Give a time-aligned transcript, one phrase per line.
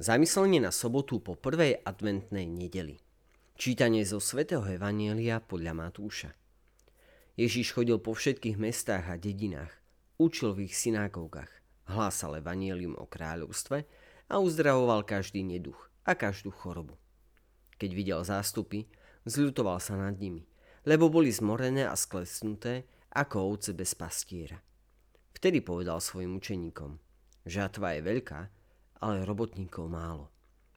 [0.00, 2.96] Zamyslenie na sobotu po prvej adventnej nedeli.
[3.52, 6.32] Čítanie zo svätého Evanielia podľa Matúša.
[7.36, 9.68] Ježíš chodil po všetkých mestách a dedinách,
[10.16, 11.52] učil v ich synagógach,
[11.84, 13.84] hlásal Evanielium o kráľovstve
[14.32, 16.96] a uzdravoval každý neduch a každú chorobu.
[17.76, 18.88] Keď videl zástupy,
[19.28, 20.48] zľutoval sa nad nimi,
[20.88, 24.64] lebo boli zmorené a sklesnuté ako ovce bez pastiera.
[25.36, 26.96] Vtedy povedal svojim učeníkom,
[27.44, 28.40] žatva je veľká,
[29.00, 30.28] ale robotníkov málo.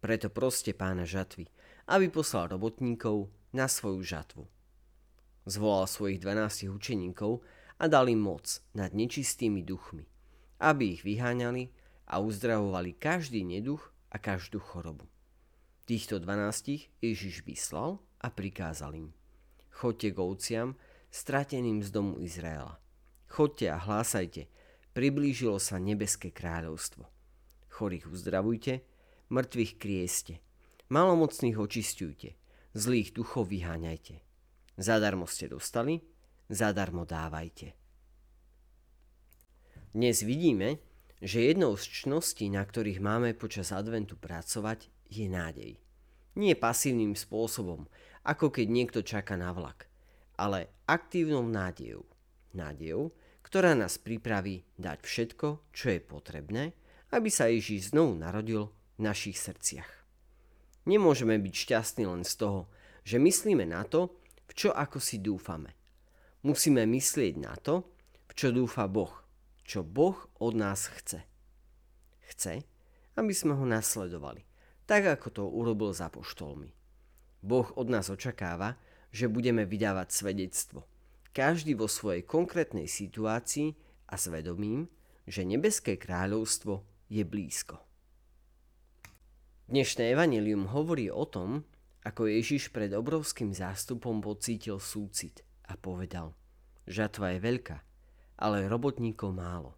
[0.00, 1.48] Preto proste pána žatvy,
[1.88, 4.44] aby poslal robotníkov na svoju žatvu.
[5.46, 7.44] Zvolal svojich dvanástich učeníkov
[7.78, 10.08] a dal im moc nad nečistými duchmi,
[10.58, 11.70] aby ich vyháňali
[12.08, 15.06] a uzdravovali každý neduch a každú chorobu.
[15.86, 19.08] Týchto dvanástich Ježiš vyslal a prikázal im.
[19.70, 20.74] Chodte k ovciam,
[21.14, 22.80] strateným z domu Izraela.
[23.30, 24.50] Chodte a hlásajte,
[24.96, 27.15] priblížilo sa nebeské kráľovstvo
[27.76, 28.80] chorých uzdravujte,
[29.28, 30.40] mŕtvych krieste,
[30.88, 32.32] malomocných očistujte,
[32.72, 34.24] zlých duchov vyháňajte.
[34.80, 36.00] Zadarmo ste dostali,
[36.48, 37.76] zadarmo dávajte.
[39.92, 40.80] Dnes vidíme,
[41.20, 45.72] že jednou z čností, na ktorých máme počas adventu pracovať, je nádej.
[46.36, 47.88] Nie pasívnym spôsobom,
[48.24, 49.88] ako keď niekto čaká na vlak,
[50.36, 52.04] ale aktívnou nádejou.
[52.52, 56.76] Nádejou, ktorá nás pripraví dať všetko, čo je potrebné,
[57.14, 59.90] aby sa Ježíš znovu narodil v našich srdciach.
[60.86, 62.70] Nemôžeme byť šťastní len z toho,
[63.02, 64.14] že myslíme na to,
[64.46, 65.74] v čo ako si dúfame.
[66.46, 67.86] Musíme myslieť na to,
[68.30, 69.10] v čo dúfa Boh,
[69.66, 71.26] čo Boh od nás chce.
[72.30, 72.62] Chce,
[73.18, 74.46] aby sme ho nasledovali,
[74.86, 76.70] tak ako to urobil za poštolmi.
[77.42, 78.78] Boh od nás očakáva,
[79.10, 80.86] že budeme vydávať svedectvo.
[81.34, 83.74] Každý vo svojej konkrétnej situácii
[84.10, 84.86] a svedomím,
[85.26, 87.78] že nebeské kráľovstvo je blízko.
[89.66, 91.66] Dnešné evanelium hovorí o tom,
[92.06, 96.34] ako Ježiš pred obrovským zástupom pocítil súcit a povedal,
[96.86, 97.78] žatva je veľká,
[98.38, 99.74] ale robotníkov málo.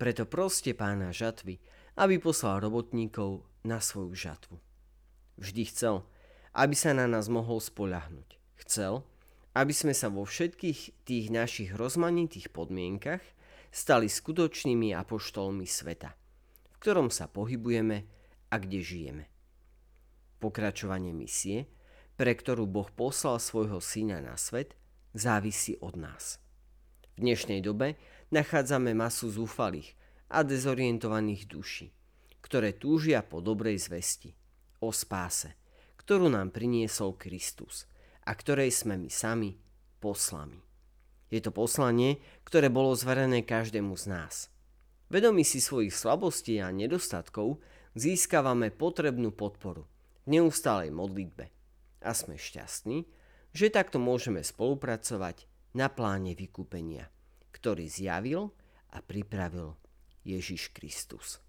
[0.00, 1.60] Preto proste pána žatvy,
[2.00, 4.56] aby poslal robotníkov na svoju žatvu.
[5.36, 6.08] Vždy chcel,
[6.56, 8.40] aby sa na nás mohol spoľahnúť.
[8.64, 9.04] Chcel,
[9.52, 13.24] aby sme sa vo všetkých tých našich rozmanitých podmienkach
[13.68, 16.12] stali skutočnými apoštolmi sveta–
[16.78, 18.06] ktorom sa pohybujeme
[18.48, 19.24] a kde žijeme.
[20.38, 21.66] Pokračovanie misie,
[22.14, 24.78] pre ktorú Boh poslal svojho syna na svet,
[25.14, 26.38] závisí od nás.
[27.18, 27.98] V dnešnej dobe
[28.30, 29.98] nachádzame masu zúfalých
[30.30, 31.90] a dezorientovaných duší,
[32.38, 34.34] ktoré túžia po dobrej zvesti,
[34.78, 35.58] o spáse,
[35.98, 37.90] ktorú nám priniesol Kristus
[38.22, 39.58] a ktorej sme my sami
[39.98, 40.62] poslami.
[41.28, 44.34] Je to poslanie, ktoré bolo zverené každému z nás–
[45.08, 47.64] Vedomí si svojich slabostí a nedostatkov
[47.96, 49.88] získavame potrebnú podporu
[50.28, 51.48] v neustálej modlitbe
[52.04, 53.08] a sme šťastní,
[53.56, 57.08] že takto môžeme spolupracovať na pláne vykúpenia,
[57.56, 58.52] ktorý zjavil
[58.92, 59.76] a pripravil
[60.28, 61.40] Ježiš Kristus.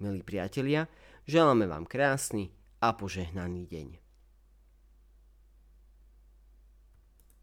[0.00, 0.88] Milí priatelia,
[1.28, 2.48] želáme vám krásny
[2.80, 4.03] a požehnaný deň.